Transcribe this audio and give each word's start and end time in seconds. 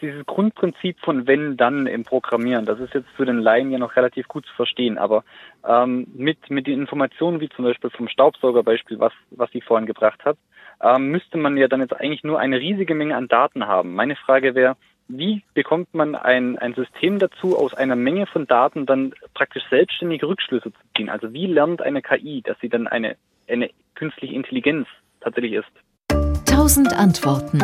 dieses 0.00 0.26
Grundprinzip 0.26 0.98
von 1.00 1.26
wenn 1.26 1.56
dann 1.56 1.86
im 1.86 2.04
Programmieren, 2.04 2.64
das 2.64 2.80
ist 2.80 2.94
jetzt 2.94 3.08
für 3.16 3.26
den 3.26 3.38
Laien 3.38 3.70
ja 3.70 3.78
noch 3.78 3.96
relativ 3.96 4.28
gut 4.28 4.46
zu 4.46 4.54
verstehen, 4.54 4.98
aber 4.98 5.24
ähm, 5.66 6.06
mit 6.14 6.50
mit 6.50 6.66
den 6.66 6.80
Informationen 6.80 7.40
wie 7.40 7.48
zum 7.48 7.64
Beispiel 7.64 7.90
vom 7.90 8.08
Staubsaugerbeispiel, 8.08 8.98
was 8.98 9.12
was 9.30 9.50
sie 9.52 9.60
vorhin 9.60 9.86
gebracht 9.86 10.24
hat, 10.24 10.36
ähm, 10.82 11.10
müsste 11.10 11.38
man 11.38 11.56
ja 11.56 11.68
dann 11.68 11.80
jetzt 11.80 11.94
eigentlich 11.98 12.24
nur 12.24 12.38
eine 12.38 12.58
riesige 12.58 12.94
Menge 12.94 13.16
an 13.16 13.28
Daten 13.28 13.66
haben. 13.66 13.94
Meine 13.94 14.16
Frage 14.16 14.54
wäre, 14.54 14.76
wie 15.08 15.42
bekommt 15.52 15.92
man 15.92 16.14
ein, 16.14 16.58
ein 16.58 16.74
System 16.74 17.18
dazu, 17.18 17.58
aus 17.58 17.74
einer 17.74 17.96
Menge 17.96 18.26
von 18.26 18.46
Daten 18.46 18.86
dann 18.86 19.14
praktisch 19.34 19.62
selbstständige 19.68 20.26
Rückschlüsse 20.26 20.72
zu 20.72 20.78
ziehen? 20.96 21.10
Also 21.10 21.32
wie 21.32 21.46
lernt 21.46 21.82
eine 21.82 22.00
KI, 22.00 22.42
dass 22.42 22.58
sie 22.60 22.68
dann 22.68 22.86
eine, 22.86 23.16
eine 23.48 23.70
künstliche 23.94 24.34
Intelligenz 24.34 24.88
tatsächlich 25.20 25.54
ist? 25.54 26.46
Tausend 26.46 26.92
Antworten. 26.94 27.60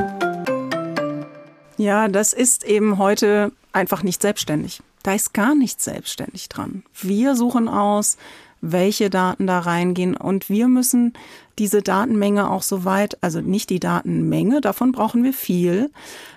Ja, 1.80 2.08
das 2.08 2.34
ist 2.34 2.62
eben 2.64 2.98
heute 2.98 3.52
einfach 3.72 4.02
nicht 4.02 4.20
selbstständig. 4.20 4.82
Da 5.02 5.14
ist 5.14 5.32
gar 5.32 5.54
nichts 5.54 5.82
selbstständig 5.82 6.50
dran. 6.50 6.82
Wir 7.00 7.34
suchen 7.34 7.68
aus, 7.68 8.18
welche 8.60 9.08
Daten 9.08 9.46
da 9.46 9.60
reingehen 9.60 10.14
und 10.14 10.50
wir 10.50 10.68
müssen 10.68 11.14
diese 11.58 11.80
Datenmenge 11.80 12.50
auch 12.50 12.60
so 12.60 12.84
weit, 12.84 13.16
also 13.22 13.40
nicht 13.40 13.70
die 13.70 13.80
Datenmenge, 13.80 14.60
davon 14.60 14.92
brauchen 14.92 15.24
wir 15.24 15.32
viel, 15.32 15.90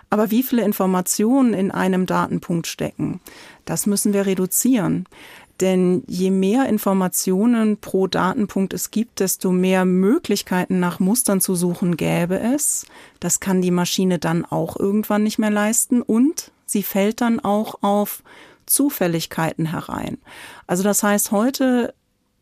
aber 0.09 0.31
wie 0.31 0.43
viele 0.43 0.61
Informationen 0.61 1.53
in 1.53 1.71
einem 1.71 2.05
Datenpunkt 2.05 2.66
stecken, 2.66 3.19
das 3.66 3.85
müssen 3.85 4.13
wir 4.13 4.25
reduzieren. 4.25 5.07
Denn 5.62 6.03
je 6.07 6.31
mehr 6.31 6.67
Informationen 6.67 7.77
pro 7.77 8.07
Datenpunkt 8.07 8.73
es 8.73 8.91
gibt, 8.91 9.20
desto 9.20 9.52
mehr 9.52 9.85
Möglichkeiten 9.85 10.80
nach 10.80 10.99
Mustern 10.99 11.41
zu 11.41 11.55
suchen 11.55 11.95
gäbe 11.95 12.39
es. 12.39 12.85
Das 13.20 13.39
kann 13.39 13.61
die 13.61 13.71
Maschine 13.71 14.20
dann 14.20 14.45
auch 14.45 14.77
irgendwann 14.80 15.23
nicht 15.23 15.38
mehr 15.38 15.52
leisten 15.52 16.02
und 16.02 16.52
sie 16.66 16.84
fällt 16.84 17.21
dann 17.21 17.39
auch 17.39 17.75
auf 17.81 18.23
Zufälligkeiten 18.66 19.67
herein. 19.67 20.17
Also 20.66 20.83
das 20.83 21.03
heißt, 21.03 21.31
heute 21.31 21.94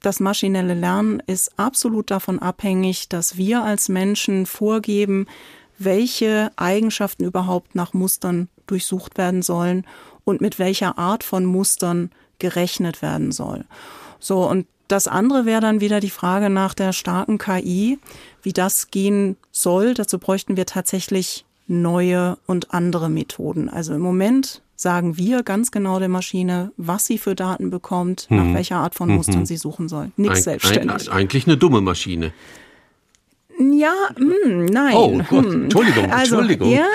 das 0.02 0.20
maschinelle 0.20 0.74
Lernen 0.74 1.22
ist 1.28 1.60
absolut 1.60 2.10
davon 2.10 2.40
abhängig, 2.40 3.08
dass 3.08 3.38
wir 3.38 3.64
als 3.64 3.88
Menschen 3.88 4.48
vorgeben, 4.48 5.28
welche 5.78 6.52
Eigenschaften 6.56 7.24
überhaupt 7.24 7.76
nach 7.76 7.94
Mustern 7.94 8.50
durchsucht 8.66 9.18
werden 9.18 9.42
sollen 9.42 9.86
und 10.24 10.42
mit 10.42 10.58
welcher 10.60 10.98
Art 10.98 11.24
von 11.24 11.46
Mustern 11.46 12.10
gerechnet 12.42 13.02
werden 13.02 13.32
soll. 13.32 13.64
So, 14.20 14.48
und 14.50 14.68
das 14.90 15.08
andere 15.08 15.46
wäre 15.46 15.62
dann 15.62 15.80
wieder 15.80 16.02
die 16.02 16.10
Frage 16.10 16.50
nach 16.50 16.74
der 16.74 16.92
starken 16.92 17.38
KI, 17.38 17.98
wie 18.44 18.52
das 18.52 18.92
gehen 18.92 19.38
soll. 19.52 19.94
Dazu 19.94 20.20
bräuchten 20.20 20.58
wir 20.58 20.66
tatsächlich 20.66 21.46
neue 21.68 22.38
und 22.46 22.74
andere 22.74 23.10
Methoden. 23.10 23.70
Also 23.70 23.94
im 23.94 24.02
Moment 24.02 24.62
sagen 24.76 25.16
wir 25.16 25.44
ganz 25.44 25.72
genau 25.72 26.00
der 26.00 26.10
Maschine, 26.10 26.74
was 26.76 27.06
sie 27.06 27.18
für 27.18 27.36
Daten 27.36 27.70
bekommt, 27.70 28.30
mhm. 28.30 28.38
nach 28.38 28.54
welcher 28.56 28.78
Art 28.78 28.96
von 28.96 29.10
Mustern 29.10 29.42
mhm. 29.42 29.46
sie 29.46 29.58
suchen 29.58 29.88
soll. 29.88 30.12
Nichts 30.18 30.44
selbstständig. 30.44 31.10
Ein, 31.10 31.16
eigentlich 31.16 31.48
eine 31.48 31.56
dumme 31.56 31.80
Maschine. 31.80 32.34
Ja, 33.74 33.94
mh, 34.18 34.34
hm, 34.44 34.66
nein. 34.66 34.96
Oh 34.96 35.18
Gott, 35.30 35.46
hm. 35.46 35.64
Entschuldigung, 35.64 36.12
also, 36.12 36.38
Entschuldigung. 36.38 36.72
Ja, 36.72 36.88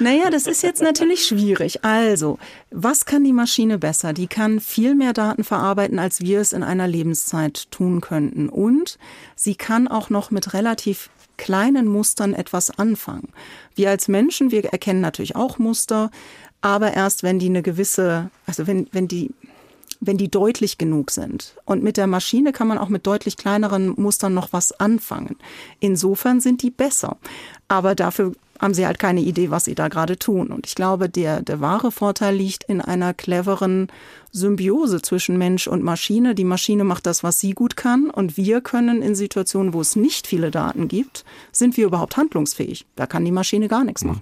naja, 0.00 0.30
das 0.30 0.46
ist 0.46 0.62
jetzt 0.62 0.82
natürlich 0.82 1.24
schwierig. 1.24 1.84
Also, 1.84 2.38
was 2.70 3.04
kann 3.04 3.22
die 3.22 3.32
Maschine 3.32 3.78
besser? 3.78 4.12
Die 4.12 4.26
kann 4.26 4.60
viel 4.60 4.94
mehr 4.94 5.12
Daten 5.12 5.44
verarbeiten, 5.44 5.98
als 5.98 6.20
wir 6.20 6.40
es 6.40 6.52
in 6.52 6.62
einer 6.62 6.88
Lebenszeit 6.88 7.70
tun 7.70 8.00
könnten. 8.00 8.48
Und 8.48 8.98
sie 9.36 9.54
kann 9.54 9.88
auch 9.88 10.10
noch 10.10 10.30
mit 10.30 10.52
relativ 10.54 11.10
kleinen 11.36 11.86
Mustern 11.86 12.34
etwas 12.34 12.70
anfangen. 12.78 13.28
Wir 13.74 13.90
als 13.90 14.08
Menschen, 14.08 14.50
wir 14.50 14.64
erkennen 14.64 15.00
natürlich 15.00 15.36
auch 15.36 15.58
Muster, 15.58 16.10
aber 16.60 16.92
erst 16.92 17.22
wenn 17.22 17.38
die 17.38 17.48
eine 17.48 17.62
gewisse, 17.62 18.30
also 18.46 18.66
wenn, 18.66 18.88
wenn 18.92 19.08
die 19.08 19.30
wenn 20.00 20.16
die 20.16 20.30
deutlich 20.30 20.78
genug 20.78 21.10
sind. 21.10 21.56
Und 21.64 21.82
mit 21.82 21.96
der 21.96 22.06
Maschine 22.06 22.52
kann 22.52 22.68
man 22.68 22.78
auch 22.78 22.88
mit 22.88 23.06
deutlich 23.06 23.36
kleineren 23.36 23.94
Mustern 23.96 24.34
noch 24.34 24.52
was 24.52 24.72
anfangen. 24.72 25.36
Insofern 25.78 26.40
sind 26.40 26.62
die 26.62 26.70
besser. 26.70 27.18
Aber 27.68 27.94
dafür 27.94 28.32
haben 28.60 28.74
sie 28.74 28.86
halt 28.86 28.98
keine 28.98 29.20
Idee, 29.20 29.50
was 29.50 29.64
sie 29.64 29.74
da 29.74 29.88
gerade 29.88 30.18
tun. 30.18 30.48
Und 30.48 30.66
ich 30.66 30.74
glaube, 30.74 31.08
der, 31.08 31.40
der 31.42 31.60
wahre 31.60 31.90
Vorteil 31.90 32.36
liegt 32.36 32.64
in 32.64 32.80
einer 32.80 33.14
cleveren 33.14 33.88
Symbiose 34.32 35.00
zwischen 35.00 35.38
Mensch 35.38 35.66
und 35.66 35.82
Maschine. 35.82 36.34
Die 36.34 36.44
Maschine 36.44 36.84
macht 36.84 37.06
das, 37.06 37.24
was 37.24 37.40
sie 37.40 37.52
gut 37.52 37.76
kann. 37.76 38.10
Und 38.10 38.36
wir 38.36 38.60
können 38.60 39.00
in 39.00 39.14
Situationen, 39.14 39.72
wo 39.72 39.80
es 39.80 39.96
nicht 39.96 40.26
viele 40.26 40.50
Daten 40.50 40.88
gibt, 40.88 41.24
sind 41.52 41.76
wir 41.76 41.86
überhaupt 41.86 42.16
handlungsfähig. 42.16 42.86
Da 42.96 43.06
kann 43.06 43.24
die 43.24 43.32
Maschine 43.32 43.68
gar 43.68 43.84
nichts 43.84 44.04
machen. 44.04 44.18